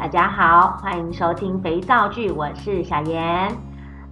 [0.00, 3.54] 大家好，欢迎收听肥皂剧，我是小妍。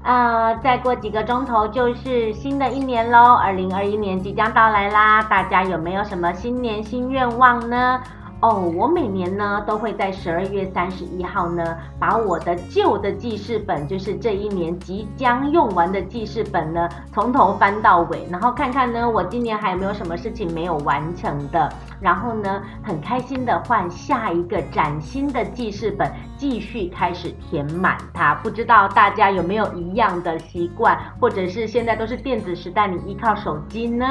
[0.02, 8.02] 呃，再过几个钟头就是新的一年喽，二零二一年即将到来啦，大家有没有什么新年新愿望呢？
[8.40, 21.68] 哦，我每年呢都会在十二月三十一号呢，把我的旧的记事本，就是这一年即将用完的记事本呢，从头翻到尾，然后看看呢，我今年还有没有什么事情没有完成的，
[22.00, 28.36] 然后呢，很开心的换下一个崭新的记事本，继续开始填满它。
[28.36, 34.06] 不知道大家有没有一样的习惯，或者是现在都是电子时代，你依靠手机呢？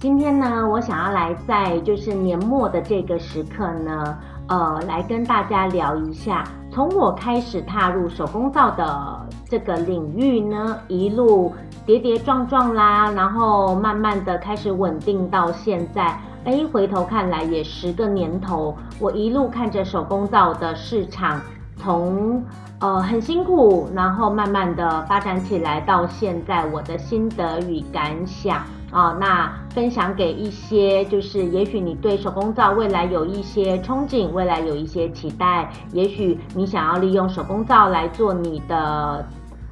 [0.00, 4.16] 今天呢，我想要来在就是年末的这个时刻呢，
[4.46, 11.52] 呃，来跟大家聊一下，从我开始踏入手工皂的这个领域呢，一路
[11.84, 21.40] 跌跌撞撞啦，然后慢慢的开始稳定到现在，哎，回头看来也十个年头，我一路看着手工皂的市场
[21.76, 22.40] 从
[22.78, 28.62] 呃很辛苦，然后慢慢的发展起来，到现在我的心得与感想。
[28.90, 39.26] 哦，那分享给一些，就是也许你对手工皂未来有一些憧憬，未来有一些期待，也许你想要利用手工皂来做你的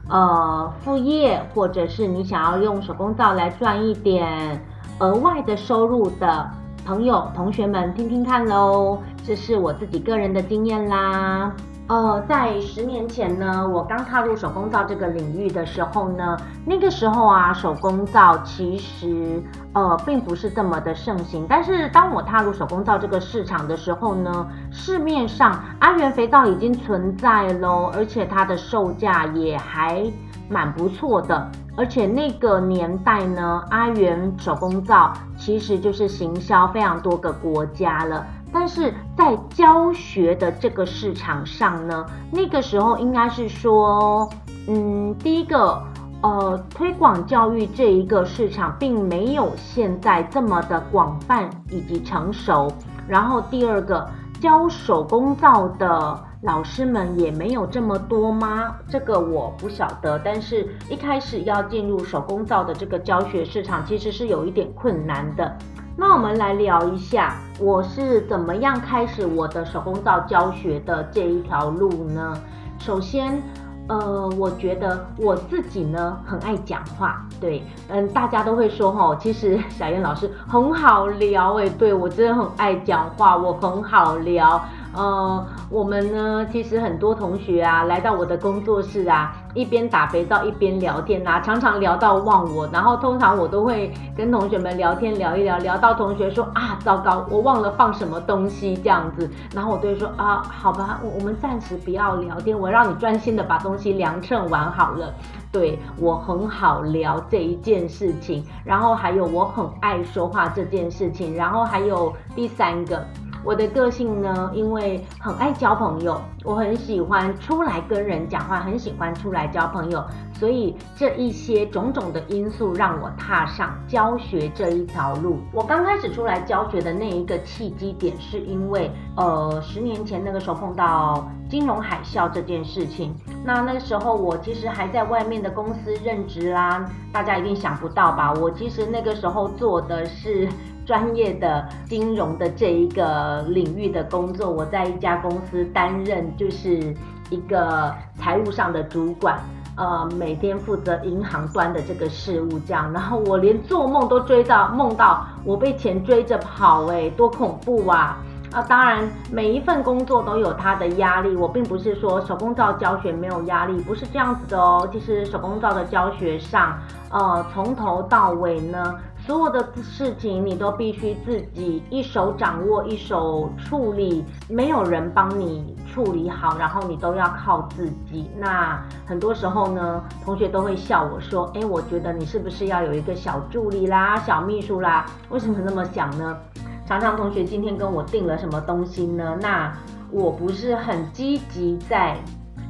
[0.09, 4.63] 呃副业，或者是你想要用手工皂来赚一点
[4.99, 6.51] 额外的收入的
[6.85, 11.53] 朋友、同学们，听听看喽，这是我自己个人的经验啦。
[11.89, 19.41] 呃，在十年前呢，我刚踏入手工皂这个领域的时候呢，那个时候啊，手工皂其实
[19.73, 21.47] 呃并不是这么的盛行。
[21.49, 30.03] 但是当我踏入手工皂这个市场的时候呢，市面上阿元肥皂已经存在喽，而且它的售价也还
[30.49, 31.49] 蛮不错的。
[31.77, 38.27] 而且那个年代呢，阿元手工皂其实就是行销非常多个国家了。
[38.59, 44.27] 但是在教学的这个市场上呢，那个时候应该是说，
[44.67, 45.79] 嗯，第一个，
[46.23, 52.73] 呃，推广教育这一个市场并没有现在这么的广泛以及成熟。
[53.07, 54.09] 然后第二个，
[54.41, 58.75] 教手工皂的老师们也没有这么多吗？
[58.89, 60.19] 这个我不晓得。
[60.25, 65.55] 但是一开始要进入手工皂的这个教学市场，其实是有一点困难的。
[65.99, 72.37] 那我们来聊一下，我是怎么样开始我的手工皂教学的这一条路呢？
[72.79, 73.43] 首先，
[73.89, 84.63] 呃，我觉得我自己呢很爱讲话，对，嗯，大家都会说齁，其实小燕老师很好聊，诶，对，我真的很爱讲话，我很好聊。
[84.95, 92.69] 呃，我们呢，其实很多同学啊，来到我的工作室啊，一边打肥皂一边聊天、啊，常常聊到忘我。
[92.71, 99.29] 然后通常我都会跟同学们聊天聊一聊，聊到同学说啊，糟糕，我忘了放什么东西这样子。
[99.55, 105.15] 然后我都会说啊，好吧，我我们暂时不要聊天，我让你专心的把东西量称完好了。
[105.51, 113.03] 对，我很好聊这一件事情，然后还有我很爱说话这件事情，然后还有第三个。
[113.47, 125.39] 我的个性呢，因为很爱交朋友，我很喜欢出来跟人讲话，很喜欢出来交朋友，所以这一些种种的因素让我踏上教学这一条路。
[125.53, 133.15] 我刚开始出来教学的那一个契机点，是因为呃，十年前那个时候碰到金融海啸这件事情，
[133.45, 138.35] 那那个时候我其实还在外面的公司任职啦，大家一定想不到吧？
[138.35, 140.49] 我其实那个时候做的是。
[140.87, 146.95] 专业的金融的这一个领域的工作，我在一家公司担任就是
[147.29, 149.37] 一个财务上的主管，
[149.77, 158.19] 呃，每天负责银行端的这个事务这样，然后我连做梦都追到梦到我被钱追着跑，诶，多恐怖啊！
[158.53, 164.89] 啊，当然每一份工作都有它的压力，我并不是说手工皂教学没有压力，不是这样子的哦。
[164.93, 166.79] 其实手工皂的教学上，
[167.11, 168.95] 呃，从头到尾呢。
[169.27, 178.31] 所有的事情你都必须自己一手掌握，一手处理，没有人帮你处理好，然后你都要靠自己。
[178.39, 186.39] 那很多时候呢，同学都会笑我说：“诶，我觉得你是不是要有一个小助理啦、小秘书啦？”为什么那么想呢？
[186.87, 189.37] 常常同学今天跟我订了什么东西呢？
[189.43, 189.77] 那
[190.13, 192.17] 我不是很积极在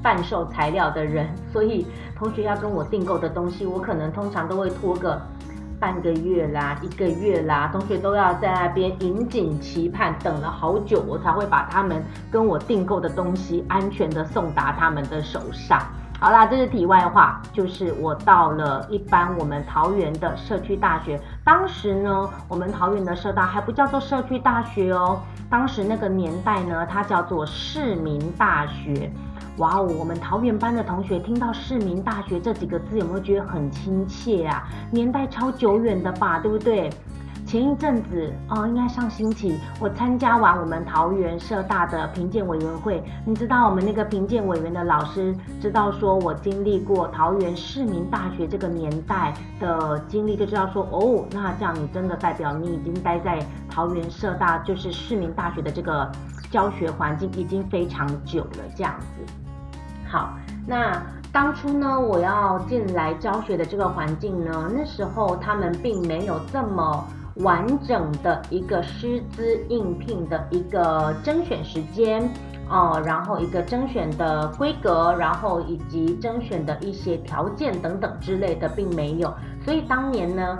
[0.02, 1.86] 贩售材料的人，所以
[2.16, 5.20] 同学要跟我订购的东西，我可能通常都会拖个。
[5.78, 15.80] 半个月啦，一个月啦，同学都要在那边引颈期盼，等了好久，我才会把他们跟我订购的东西安全的送达他们的手上。
[16.18, 25.20] 好啦，这是题外话，就是我到了一般我们桃园的社区大学，当时呢，我们桃园的社大还不叫做社区大学哦，
[25.50, 29.12] 当时那个年代呢，它叫做市民大学。
[29.58, 34.66] 哇哦，我们桃园班的同学听到市民大学这几个字，有没有觉得很亲切啊？
[34.90, 36.90] 年代超久远的吧，对不对？
[37.46, 43.00] 前一阵子哦，应该上星期，我参加完我们桃园社大的评鉴委员会。
[43.24, 45.32] 你知道我们那个评鉴委员的老师
[45.62, 53.38] 知道说我经历过桃园市民大学这个年代的经历，就知道说哦，那这样你真的代表你已经待在
[53.70, 56.10] 桃园社大，就是市民大学的这个
[56.50, 59.32] 教学环境已经非常久了，这样子。
[60.08, 61.00] 好，那
[61.30, 67.06] 当初呢，我要进来教学的这个环境呢，那时候他们并没有这么。
[67.36, 72.22] 完整的一个师资应聘的一个甄选时间
[72.68, 79.32] 哦、呃，然后一个甄选的规格，然后以及甄选的一些条件等等之类的，并没有。
[79.64, 80.58] 所以当年呢，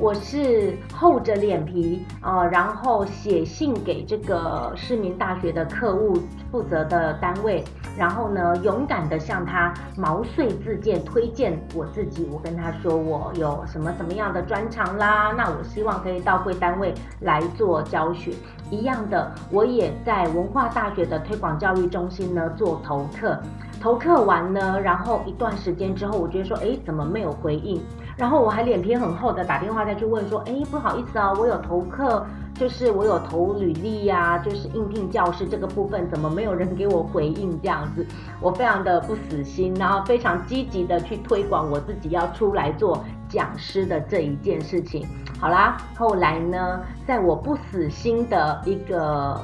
[0.00, 6.14] 我是厚着脸皮啊、呃，然后写信给这个市民大学的课务
[6.52, 7.64] 负责的单位。
[7.96, 12.28] 然后呢，勇敢地向他毛遂自荐，推荐我自己。
[12.32, 18.32] 我跟他说，我有什么什么样的专长啦，那我希望可以到贵单位来做教学。
[18.70, 23.36] 一样的，我也在文化大学的推广教育中心呢做投课。
[23.80, 27.82] 投课完呢，然后一段时间之后，我觉得说，哎，怎么没有回应？
[28.18, 32.26] 然后我还脸皮很厚的打电话再去问说，哎，不好意思啊，我有投课。
[32.54, 38.04] 就是我有投履历呀、就是应聘教师这个部分，怎么没有人给我回应这样子？
[38.40, 45.06] 我非常的不死心，然后非常积极的去推广我自己要出来做讲师的这一件事情。
[45.38, 49.40] 好啦，后来呢，在我不死心的一个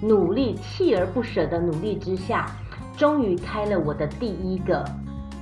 [0.00, 2.46] 努力、锲而不舍的努力之下，
[2.96, 4.84] 终于开了我的第一个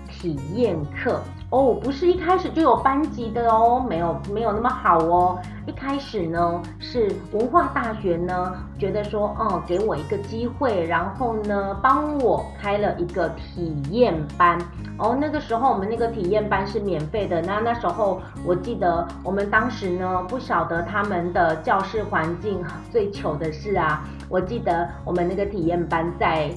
[0.09, 1.21] 体验课。
[1.53, 5.39] 哦，不是一开始就有班级的哦，没有没有那么好哦。
[5.67, 14.59] 一开始呢，是文化大学呢觉得说，哦，给我一个机会，然后呢帮我开了一个体验班。
[14.99, 17.43] 哦，那个时候我们那个体验班是免费的。
[17.43, 26.51] 那那时候我记得我们当时呢不晓得他们的教室环境，最糗的是啊，我记得我们那个体验班在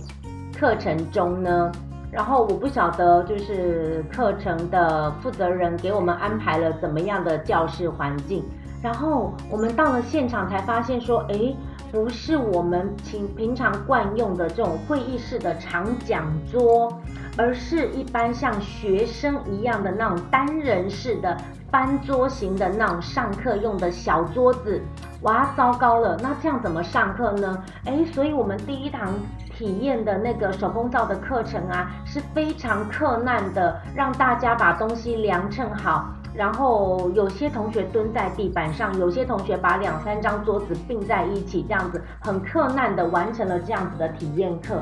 [0.58, 1.70] 课程中呢。
[2.16, 8.42] 然后我不晓得，就是课程的负责人给我们安排了怎么样的教室环境。
[8.82, 11.54] 然后我们到了现场才发现说，诶，
[11.92, 16.90] 不是我们平平常惯用的这种会议室的长讲桌，
[17.38, 21.36] 而是一般像学生一样的那种单人式的
[21.70, 24.82] 翻桌型的那种上课用的小桌子。
[25.24, 27.62] 哇，糟糕了，那这样怎么上课呢？
[27.84, 29.14] 诶，所以我们第一堂。
[29.56, 44.82] 体验的那个手工皂的课程啊，是非常克难的，让大家把东西量称好，然后有些同学蹲在地板上，有些同学把两三张桌子并在一起，这样子很克难的完成了这样子的体验课。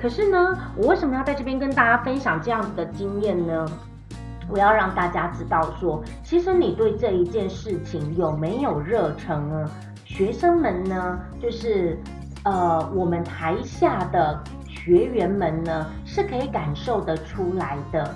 [0.00, 3.66] 可是呢，我为什么要在这边跟大家分享这样子的经验呢？
[4.48, 9.68] 我要让大家知道说，其实你对这一件事情有没有热忱呢？
[10.04, 11.98] 学生们呢，就是。
[12.44, 18.14] 呃，我们台下的学员们呢，是可以感受得出来的。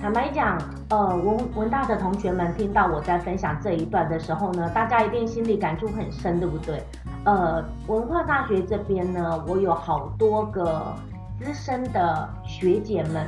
[0.00, 0.58] 坦白讲，
[0.88, 6.82] 呃，文文大的同学们听到我在分享这一段的时候呢，大家一定心里感触很深，对不对？
[7.24, 10.94] 呃，文化大学这边呢，我有好多个
[11.38, 13.26] 资深的学姐们。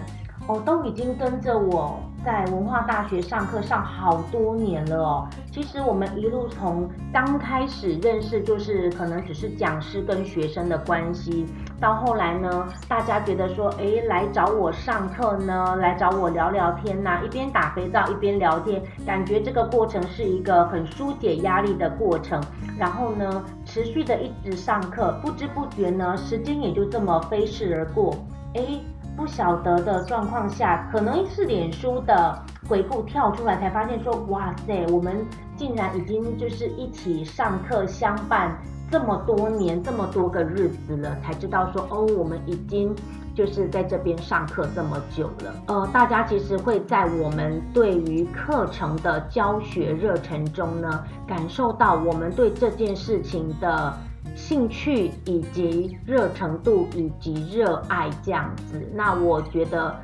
[0.49, 5.29] 哦，都已经跟着我在文化大学上课上好多年了哦。
[5.53, 11.47] 其实我们一路从刚开始认识，就是可能只是讲师跟学生的关系，
[11.79, 22.43] 到后来呢，大家觉得说，诶，来找我上课呢，来找我聊聊天呐，一边打肥皂一边聊天，感觉这个过程是一个很疏解压力的过程。
[22.79, 28.15] 然后呢，持续的一直上课，不知不觉呢，时间也就这么飞逝而过，
[28.55, 28.81] 诶。
[29.19, 38.57] 不晓得的状况下，可能是脸书的回顾跳出来，才发现说，哇塞，我们竟然已经就是一起上课相伴
[38.89, 42.95] 这么多年，这么多个日子了，才知道说，哦，我们已经
[43.35, 45.53] 就是在这边上课这么久了。
[45.67, 53.93] 呃，大家其实会在我们对于课程的教学热忱中呢，感受到我们对这件事情的。
[54.39, 59.95] 兴趣以及热程度以及热爱这样子，那我觉得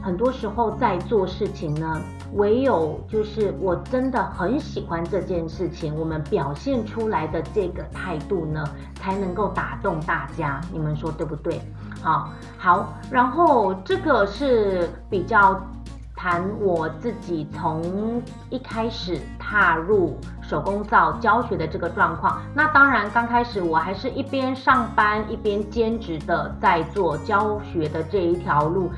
[0.00, 2.00] 很多时候在做事情呢，
[2.34, 10.60] 唯有就是我真的很喜欢这件事情，我们表现出来的这个态度呢，才能够打动大家。
[10.72, 11.60] 你们说对不对？
[12.00, 15.60] 好，好，然后这个是比较。
[16.16, 28.90] 谈我自己从一开始踏入手工皂教学的这个状况，那当然刚开始我还是一边上班一边兼职的在做教学的这一条路。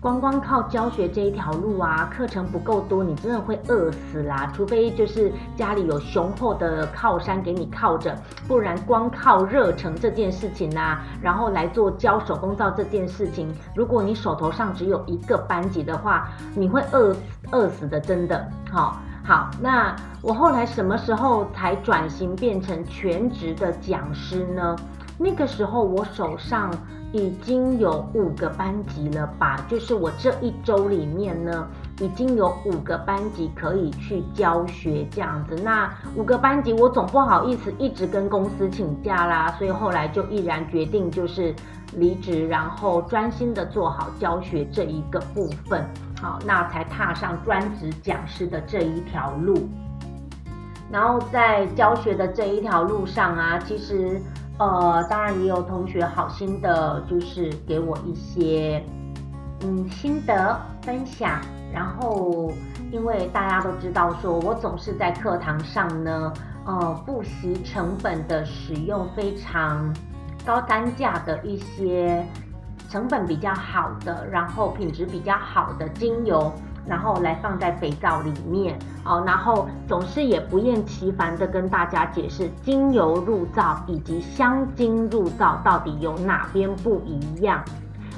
[0.00, 4.48] 光光靠教学这一条路啊，课程不够多，你真的会饿死啦！
[4.54, 18.48] 除非就是家里有雄厚的靠山给你靠着，不然光靠热忱这件事情啊，然后来做教手工皂这件事情，如果你手头上只有一个班级的话，你会饿死饿死的，真的。
[18.70, 24.76] 好，好，那我后来什么时候才转型变成全职的讲师呢？
[25.18, 26.70] 那个时候我手上。
[27.12, 29.64] 已经有五个班级了吧？
[29.66, 31.66] 就是我这一周里面呢，
[32.00, 35.56] 已经有五个班级可以去教学这样子。
[35.56, 41.54] 那五个班级，我总不好意思一直跟公司请假啦，所以后来就毅然决定就是
[41.94, 45.82] 离职，然后专心的做好教学这一个部分。
[46.20, 49.66] 好，那才踏上专职讲师的这一条路。
[50.90, 54.20] 然后在教学的这一条路上啊，其实。
[54.58, 58.84] 呃，当然也有同学好心的，就是给我一些
[59.62, 61.40] 嗯心得分享。
[61.72, 62.50] 然后，
[62.90, 66.32] 因为大家都知道，说我总是在课堂上呢，
[66.64, 69.94] 呃，不惜成本的使用非常
[70.46, 72.26] 高单价的一些
[72.88, 76.50] 成本比较好的，然后品质比较好的精油。
[76.88, 87.62] 然后来放在肥皂里面，哦，然后总是也不厌其烦的跟大家解释精油入皂以及香精入皂到底有哪边不一样。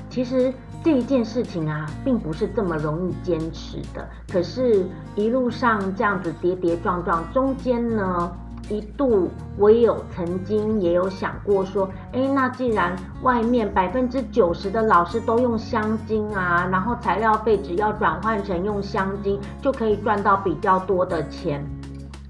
[0.09, 4.09] 其实这一件事情啊，并不是这么容易坚持的。
[4.33, 8.33] 可是，一路上这样子跌跌撞撞，中间呢，
[8.71, 21.67] 一度我也有曾经也有想过说，哎，那既然外面百分之九十的老师都用香精啊，然后材料费只要转换成用香精就可以赚到比较多的钱，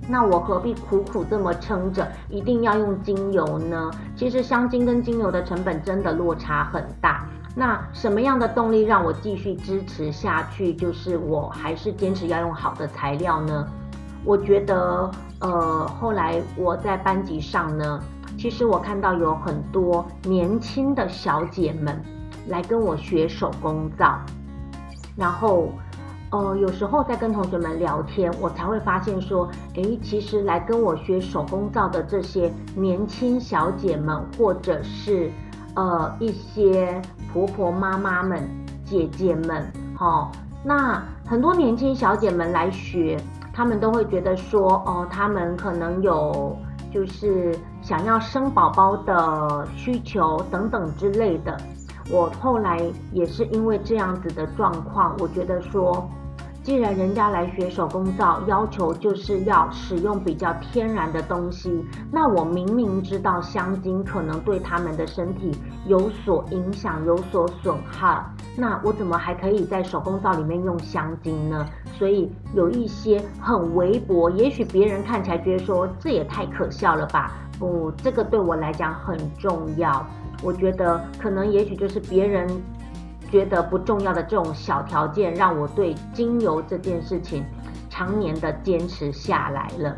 [0.08, 3.90] 那我何必苦苦这么撑着，一定要用精油呢？
[4.16, 7.28] 其实香精跟精油的成本真的落差很大。
[7.54, 10.72] 那什么样的动力让我继续支持下去？
[10.72, 13.66] 就是我还是坚持要用好的材料呢？
[14.24, 15.10] 我觉得。
[15.40, 17.98] 呃，后来我在班级上呢，
[18.38, 21.98] 其实我看到有很多年轻的小姐们
[22.48, 24.20] 来跟我学手工皂，
[25.16, 25.70] 然后，
[26.30, 35.32] 呃，有时候在跟同学们聊天，我才会发现说，诶，其实来跟我学手工皂的这些年轻小姐们，或者是
[35.74, 37.00] 呃一些
[37.32, 38.46] 婆婆妈妈们、
[38.84, 40.30] 姐姐们，哦，
[40.62, 43.18] 那很多年轻小姐们来学。
[43.52, 46.56] 他们都会觉得说，哦，他们可能有
[46.92, 51.56] 就是想要生宝宝的需求等等之类的。
[52.10, 52.80] 我后来
[53.12, 56.08] 也是因为这样子的状况，我觉得说，
[56.62, 65.50] 既然人家来学手工皂，要求就是要使用比较天然的东西，那我明明知道香精可能对他们的身体
[65.86, 68.22] 有所影响、有所损害，
[68.56, 71.66] 那我怎么还可以在手工皂里面用香精呢？
[71.98, 77.32] 所以有一些很微薄，也许别人看起来觉得说，这也太可笑了吧？
[77.58, 80.06] 不，这个对我来讲很重要。
[80.42, 82.48] 我觉得可能也许就是别人。
[83.30, 87.44] 觉得不重要的这种小条件，让我对精油这件事情
[87.88, 89.96] 常年的坚持下来了。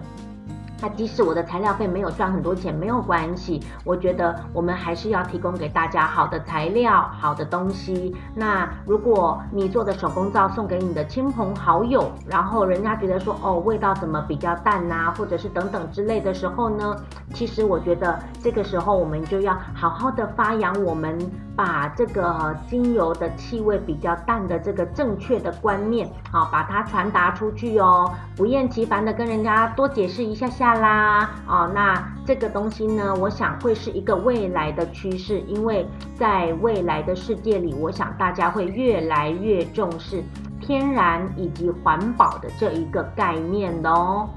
[0.85, 3.62] 那即使我的材料费没有赚很多钱，没有关系。
[3.85, 8.12] 我觉得我们还是要提供给大家好的材料、好的东西。
[8.35, 16.97] 那如果你做的手工皂送给你的亲朋好友，然后人家觉得说哦，味道怎么比较淡呐，或者是等等之类的时候呢，
[17.33, 21.17] 其实我觉得这个时候我们就要好好的发扬我们
[21.56, 30.73] 把这个精油的气味比较淡的这个正确的观念，好，把它传达出去哦，不厌其烦的跟人家多解释一下下。
[30.73, 40.25] 啦，哦，那这个东西呢，我想会是一个未来的趋势，因为在未来的世界里，我想大家会越来越重视
[40.61, 44.28] 天然以及环保的这一个概念的哦。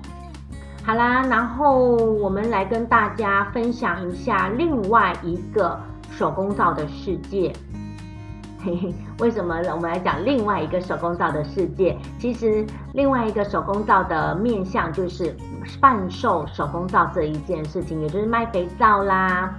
[0.84, 5.80] 好啦，然后我们来跟大家分享一下另外一个
[6.18, 7.52] 手工皂的世界。
[8.64, 11.98] 嘿嘿，为什么我们来讲另外一个手工皂的世界？
[12.18, 15.36] 其实另外一个手工皂的面向就是
[15.82, 19.54] 贩售手工皂这一件事情，也就是卖肥皂啦。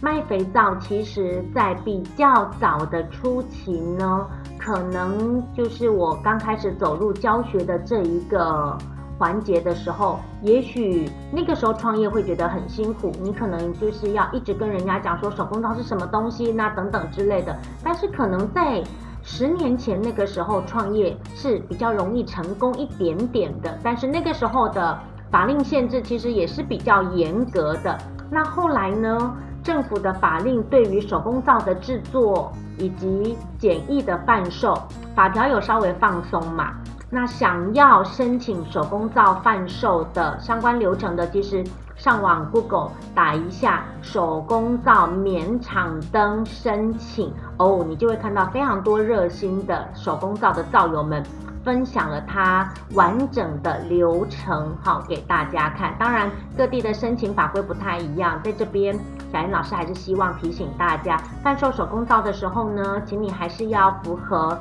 [0.00, 4.26] 卖肥皂，其实在比较早的初期呢，
[4.58, 8.78] 可能就是我刚开始走入教学的这一个
[9.18, 17.56] 环节的时候，也许那个时候创业会觉得很辛苦，你可能就是要一直跟人家讲说手工皂是什么东西，那等等之类的。
[17.82, 18.82] 但是可能在
[19.22, 24.98] 十年前那个时候创业是比较容易成功一点点的，但是那个时候的
[25.30, 27.98] 法令限制其实也是比较严格的。
[28.30, 34.76] 那后来呢，政府的法令对于手工皂的制作以及简易的贩售，
[35.14, 36.74] 法条有稍微放松嘛。
[37.08, 51.22] 那想要申请手工皂贩售的相关流程的，其实上网 Google 打一下手工皂免场灯申请哦，你就会看到非常多热心的手工皂的皂友们
[51.64, 55.94] 分享了它完整的流程，好给大家看。
[55.98, 58.92] 当然各地的申请法规不太一样，在这边
[59.32, 64.58] 小妍老师还是希望提醒大家，贩售手工皂的时候呢，请你还是要符合。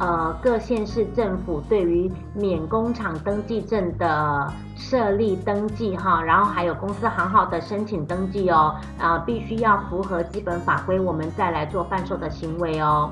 [0.00, 13.08] 呃，各县市政府对于免工厂登记证的设立登记哈，然后还有公司行号的申请登记哦，啊、呃，必须要符合基本法规，我们再来做贩售的行为哦，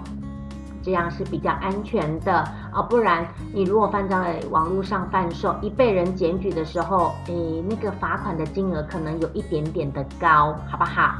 [0.82, 3.24] 这样是比较安全的啊、哦，不然
[3.54, 11.14] 你如果放在网络上贩售，一被人检举的时候，诶，那个罚款的金额可能有一点点的高，好不好？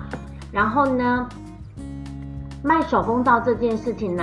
[0.51, 1.29] 然后呢，
[2.65, 4.23] 卖手工皂这件事情呢、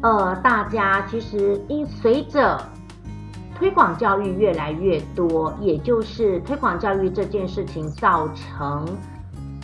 [0.00, 2.60] 呃，大家其实因随着
[3.54, 8.86] 推广教育越来越多，也就是推广教育这件事情造成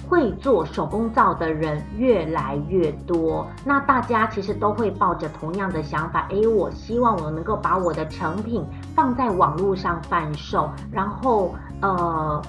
[0.09, 3.47] 会做手工皂的人越来越多。
[3.65, 8.65] 那大家其实都会抱着同样的想法，诶，我希望我能够把我的成品
[8.95, 12.43] 放在网络上贩售，然后呃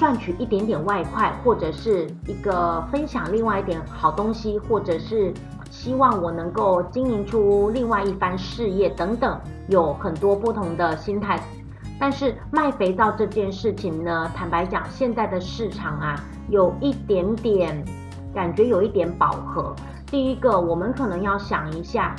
[0.00, 5.32] 赚取一点点外快，或者是一个分享另外一点好东西，或者是。
[5.70, 11.38] 希望我能够经营出另外一番事业等等，有很多不同的心态。
[11.96, 17.84] 但是卖肥皂这件事情呢，坦白讲，现在的市场啊，有一点点
[18.34, 19.72] 感觉有一点饱和。
[20.06, 22.16] 第一个，我们可能要想一下，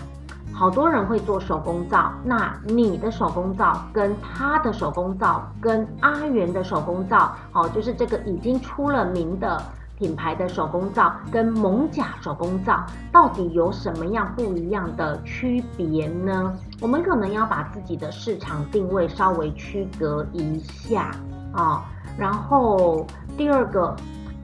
[0.54, 9.62] 好多人会做手工皂，那你的手工皂跟他的手工皂跟阿元的手工皂，哦，就是这个已经出了名的。
[9.98, 16.58] 品牌的手工皂跟蒙甲手工皂到底有什么样不一样的区别呢？
[16.80, 21.12] 我们可能要把自己的市场定位稍微区隔一下
[21.54, 21.86] 啊、
[22.18, 23.06] 然后
[23.38, 23.96] 第二个，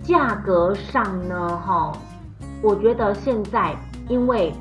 [0.04, 1.92] 价格上呢，哈，
[2.62, 3.76] 我觉得现在
[4.08, 4.54] 因为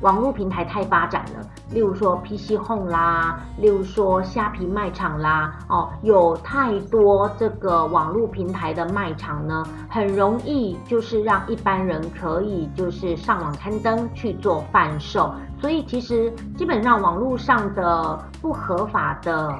[0.00, 1.46] 网络平台太发展了。
[1.70, 19.52] 例如说 PC Home 啦，例如说虾皮卖场啦，哦，有太多这个网络平台的卖场呢，很容易就是让一般人可以就是上网刊登去做贩售，所以其实基本上网络上的不合法的，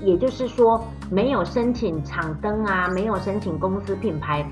[0.00, 4.48] 也就是说没有申请厂登啊，没有申请公司品牌，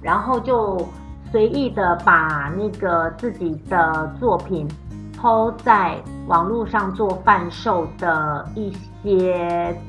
[0.00, 0.84] 然后就
[1.32, 4.68] 随意的把那个自己的作品。
[5.14, 9.80] 抛在网络上做贩售的一些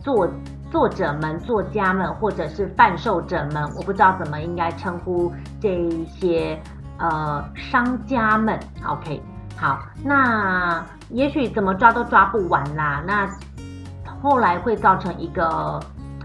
[0.00, 0.28] 作
[0.70, 6.56] 作者们、作家们，或者是贩售者们，我不知道怎么应该称呼这一些
[6.98, 8.56] 呃商家们。
[8.86, 9.20] OK，
[9.56, 13.02] 好，那也许怎么抓都抓不完啦。
[13.04, 13.28] 那
[14.22, 15.80] 后来会造成一个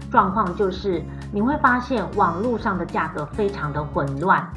[0.08, 4.48] 状况，就是你会发现网络上的价格非常的混乱。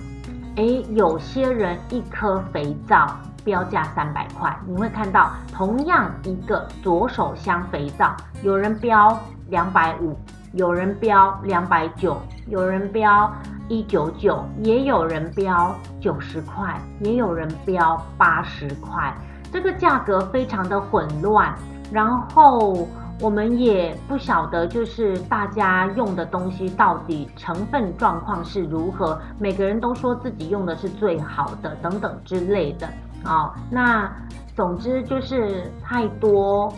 [0.55, 3.07] 诶，有些人一颗肥皂。
[3.45, 10.17] 标价三百块，你会看到同样一个左手香肥皂，有人标两百五，
[10.53, 13.29] 有人标两百九，有人标
[13.67, 19.13] 一九九，也有人标九十块，也有人标八十块，
[19.51, 21.53] 这个价格非常的混乱，
[21.91, 22.87] 然后
[23.23, 32.85] 我们也不晓得，就是大家用的东西到底成分状况是如何，每个人都说自己用的是最好的，等等之类的。
[33.23, 34.11] 啊、哦，那
[34.57, 36.73] 总之就是太多，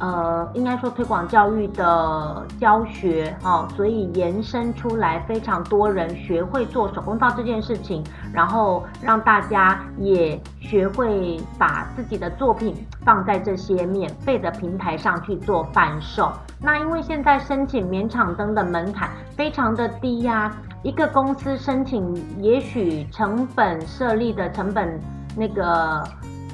[0.00, 16.32] 呃，应该说推广教育的教学，哦，所以延伸出来非常多人学会做手工皂这件事情，然后让大家也学会把自己的作品放在这些免费的平台上去做贩售。
[16.60, 25.00] 那因为现在申请免场灯的门槛非常的低呀、一个公司申请也许成本设立的成本。
[25.36, 26.02] 那个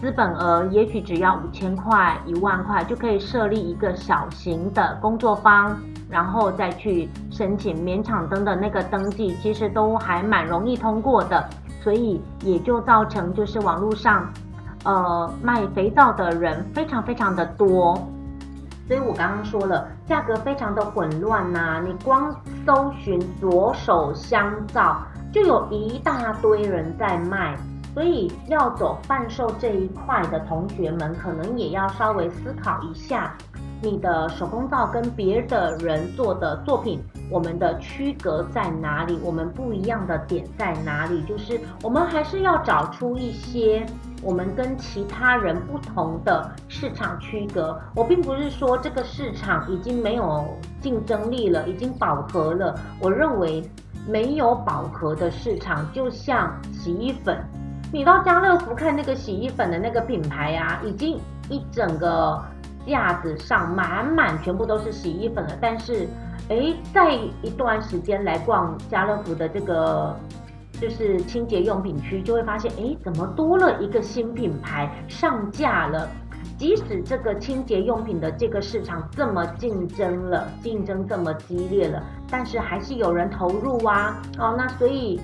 [0.05, 5.75] 资本额也许只要五千块、一万块，就可以设立一个小型的工作坊，
[6.11, 11.49] 然后再去申请免厂灯的那个登记，其实都还蛮容易通过的，
[11.81, 14.31] 所以也就造成就是网络上，
[14.85, 17.95] 呃，卖肥皂的人非常非常的多。
[18.87, 22.31] 所以我刚刚说了，价格非常的混乱呐、你光
[22.67, 24.99] 搜寻左手香皂，
[25.33, 27.57] 就有一大堆人在卖。
[27.95, 33.37] 所以要走贩售这一块的同学们，可能也要稍微思考一下，
[33.81, 39.17] 你的手工皂跟别的人做的作品，我们的区隔在哪里？
[39.23, 41.23] 我们不一样的点在哪里？
[41.23, 43.87] 就是我们还是要找出一些
[44.23, 47.81] 我们跟其他人不同的市场区隔。
[47.95, 50.45] 我并不是说这个市场已经没有
[50.81, 52.75] 竞争力了，已经饱和了。
[53.01, 53.63] 我认为
[54.09, 57.39] 没有饱和的市场，就像洗衣粉。
[57.95, 61.17] 你到家乐福看那个洗衣粉的那个品牌啊，已经
[61.49, 62.43] 一整个
[62.85, 65.57] 架子上满满全部都是洗衣粉了。
[65.61, 66.09] 但是，
[66.49, 70.13] 诶，在一段时间来逛家乐福的这个
[70.81, 76.09] 就是清洁用品区，就会发现，诶，怎么多了一个新品牌上架了？
[76.59, 84.21] 即使这个清洁用品的这个市场这么竞争了，竞争这么激烈了，但是还是有人投入啊。
[84.37, 85.21] 哦，那所以。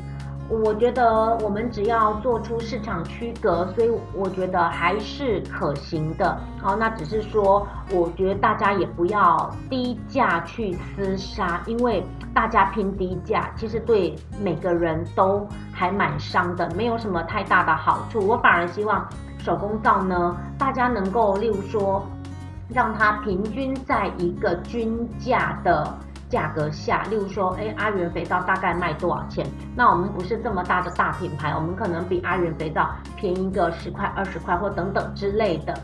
[0.51, 6.37] 我觉得我们只要做出市场区隔，所以我觉得还是可行的。
[6.61, 18.19] 好，那只是说，我觉得大家也不要低价去厮杀，因为大家拼低价，其实对每个人都还蛮伤的，没有什么太大的好处。
[18.27, 19.09] 我反而希望
[19.39, 22.05] 手工皂呢，大家能够，例如说，
[22.69, 25.97] 让它平均在一个均价的。
[26.31, 29.45] 价格下，例如说，哎，阿元肥皂大概卖多少钱？
[29.77, 35.75] 那我们不是这么大的大品牌，我们可能比阿元肥皂便宜个十块、二十块或等等之类的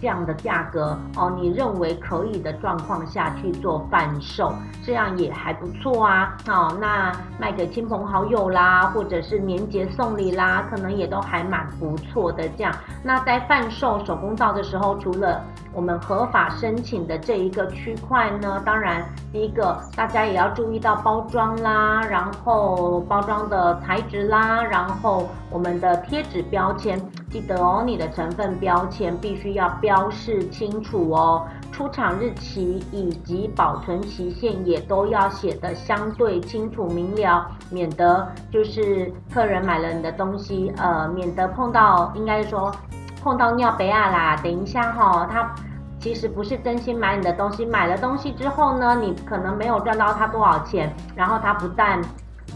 [0.00, 1.32] 这样的价格哦。
[1.40, 6.36] 你认为可以的状况下去做贩售，这样也还不错啊。
[6.48, 12.46] 哦，那卖给亲朋好友啦，或者是年节送礼啦，可能也都还蛮不错的。
[12.50, 15.42] 这样，那在贩售手工皂的时候，除了
[15.74, 42.72] 我们合法申请的这一个区块呢，当然第一个大家也要注意到包装啦，然后包装的材质啦，然后我们的贴纸标签，记得哦，你的成分标签必须要标示清楚哦，出厂日期以及保存期限也都要写的相对清楚明了，免得就是客人买了你的东西，呃，免得碰到应该说。
[43.24, 45.50] 碰到尿杯啊啦，等一下哈、他
[45.98, 51.98] 其实不是真心买你的东西，买了东西之后呢，你可能没有赚到他多少钱，然后他不但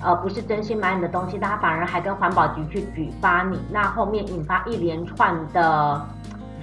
[0.02, 6.07] 呃不是真心买你的东西，他反而还跟环保局去举发你，那后面引发一连串的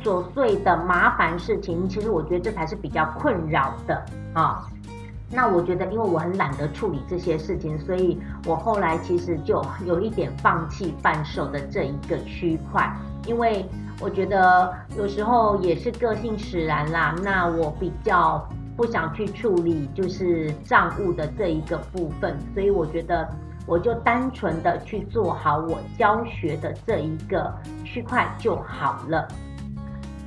[0.03, 4.67] 琐碎的麻烦事情，其实我觉得这才是比较困扰的啊、
[5.31, 13.67] 那我觉得，因为我很懒得处理这些事情，所以我后来其实就有一点放弃贩售的这一个区块，因为。
[14.01, 23.27] 我觉得有时候也是个性使然啦，那我比较不想去处理就是账务的这一个部分，所以我觉得
[23.65, 27.51] 我就单纯的去做好我教学的这一个
[27.85, 29.25] 区块就好了。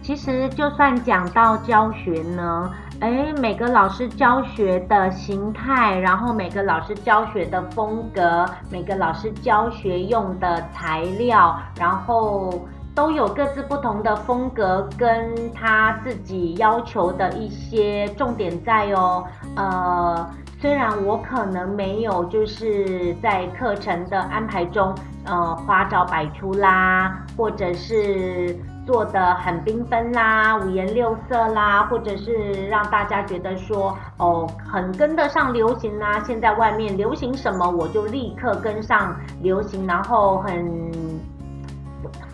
[0.00, 12.66] 其实就算讲到教学呢，诶，每个老师教学的形态，然后每个老师教学的风格，每个老师教学用的材料，然后。
[12.99, 19.25] 都有各自不同的风格，跟他自己要求的一些重点在哦。
[19.55, 20.29] 呃，
[20.61, 24.93] 虽然我可能没有就是在课程的安排中，
[25.25, 36.19] 呃，花招百出啦，或者是做得很缤纷啦，五颜六色啦，或者是让大家觉得说哦，很跟得上流行啦。
[36.27, 41.08] 现在外面流行什么，我就立刻跟上流行，然后很。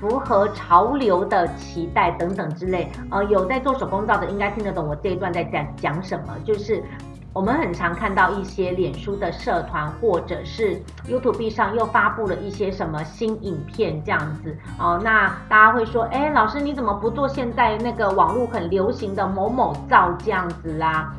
[0.05, 6.37] 符合潮流的期待等等之类，呃，有在做手工皂的应该听得懂我这一段在讲讲什么。
[6.45, 6.85] 就是
[7.33, 15.01] 我们很常看到一些脸书的社团，或者是 YouTube 上又发布了一些什么新影片这样子哦。
[15.03, 21.15] 那大家会说，哎，老师你怎么不做现在那个网络很流行的某某皂这样子啦？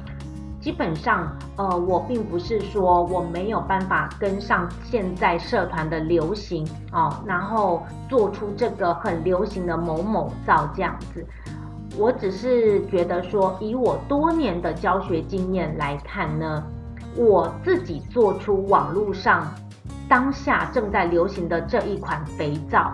[0.65, 11.23] 基本上，呃，我并不是说我没有办法跟上现在社团的流行哦，然后做出这个很流行的某某皂这样子。
[11.95, 16.63] 我只是觉得说，以我多年的教学经验来看呢，
[17.15, 19.47] 我自己做出网络上
[20.10, 22.91] 当下正在流行的这一款肥皂，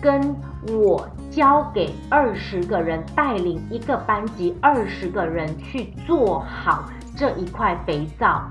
[0.00, 0.34] 跟
[0.74, 6.88] 我教给二十个人，带领一个班级二十个人去做好。
[7.22, 8.42] 这一块肥皂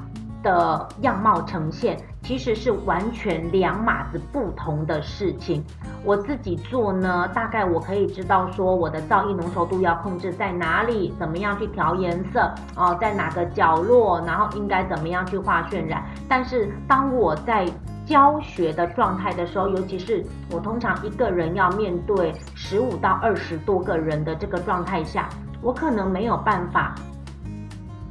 [0.42, 5.62] 的样貌呈现，其实是完全两码子不同的事情。
[6.06, 16.06] 我自己做呢，大概我可以知道说我的皂液浓稠度要控制在哪里，怎么样去调颜色哦，在哪个角落，然后应该怎么样去画渲染。
[16.30, 17.68] 但是当我在
[18.06, 25.28] 教学的状态的时候，尤其是我通常一个人要面对十五到二十多个人的这个状态下，
[25.62, 26.96] 我可能没有办法。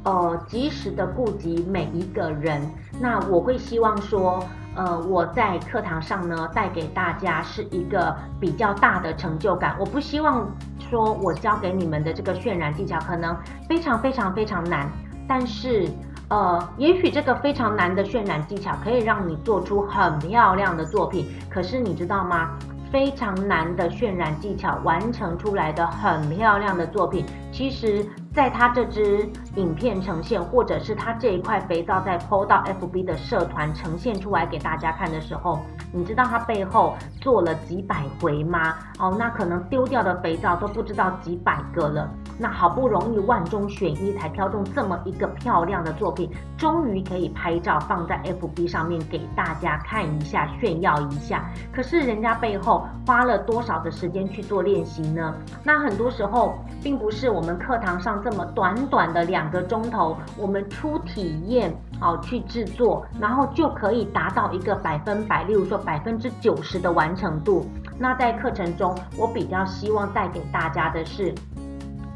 [0.03, 2.61] 呃，及时的顾及每一个人，
[2.99, 4.43] 那我会希望说，
[4.75, 9.75] 呃，我在课堂上呢，带给大家是一个比较大的成就感。
[9.79, 10.49] 我不希望
[10.89, 13.37] 说我教给你们的这个渲染技巧可能
[13.69, 14.89] 非常非常非常难，
[15.27, 15.87] 但是，
[16.29, 21.27] 呃，也许这个非常难的渲染技巧可以让你做出很漂亮的作品。
[21.47, 22.57] 可是你知道吗？
[22.91, 28.05] 非常难的渲染技巧完成出来的很漂亮的作品，其实。
[28.33, 35.59] 在他这支影片呈现，或者是他这一块肥皂在 PO 到 FB 的社团呈现出来给大家看的时候，
[35.91, 38.77] 你知道他背后做了几百回吗？
[38.99, 42.09] 哦，那可能丢掉的肥皂都不知道几百个了。
[42.41, 51.49] 那好不容易万中选一才挑中这么一个漂亮的作品，终于可以拍照放在 FB 上面给大家看一下，炫耀一下。
[51.71, 55.35] 可是人家背后花了多少的时间去做练习呢？
[55.63, 58.11] 那很多时候并不是我们课堂上。
[58.23, 67.65] 这么短短的两个钟头，我们初体验好去制作，然后就可以达到一个百分百，例如说百分之九十的完成度。
[67.97, 71.33] 那在课程中，我比较希望带给大家的是，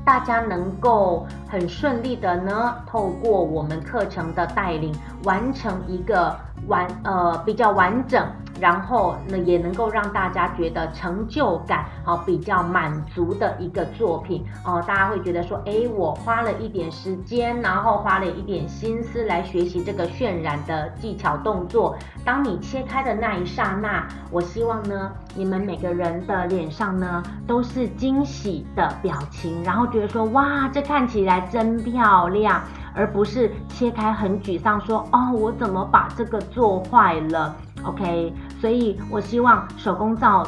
[0.06, 6.38] 大家能够很顺利的呢，透过我们课程的带领，完成一个
[6.68, 8.26] 完呃比较完整。
[8.58, 14.82] 然后呢，也能够让大家觉得成就感，好，比较满足的一个作品哦。
[14.88, 21.98] 大家会觉得说，诶，我花了一点时间，然后花了一点心思来学习这个渲染的技巧动作。
[22.24, 32.62] 当你切开的那一刹那，我希望呢，你们每个人的脸上呢都是惊喜的表情，然后觉得说，哇，这看起来真漂亮，
[32.96, 37.54] 而不是切开很沮丧，说，哦，我怎么把这个做坏了
[37.84, 40.46] ？OK，所以我希望手工皂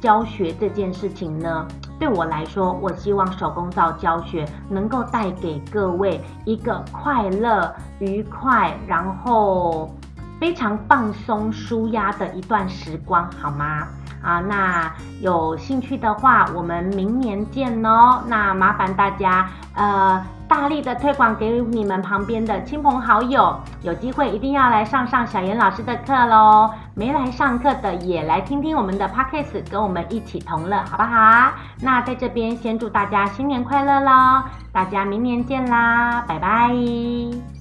[0.00, 1.66] 教学这件事情呢，
[1.98, 9.90] 对我来说，我希望手工皂教学能够带给各位一个快乐、愉快，然后
[10.38, 13.88] 非常放松、舒压的一段时光，好吗？
[14.22, 18.22] 啊，那有兴趣的话，我们明年见哦。
[18.26, 20.22] 那麻烦大家，呃。
[20.50, 26.68] 大力的推广给你们旁边的亲朋好友，有机会一定要来上上小严老师的课喽！
[26.96, 31.52] 没来上课的也来听听我们的 Podcast，跟我们一起同乐，好不好？
[31.80, 34.42] 那在这边先祝大家新年快乐喽！
[34.72, 37.59] 大家明年见啦，拜拜！